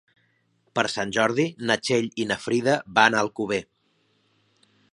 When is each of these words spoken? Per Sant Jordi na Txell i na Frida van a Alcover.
Per 0.77 0.83
Sant 0.93 1.11
Jordi 1.17 1.45
na 1.71 1.77
Txell 1.83 2.09
i 2.23 2.25
na 2.31 2.37
Frida 2.45 2.75
van 2.99 3.17
a 3.19 3.23
Alcover. 3.27 3.61